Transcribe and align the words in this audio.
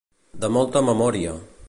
De 0.45 0.49
molta 0.55 0.83
memòria. 0.89 1.37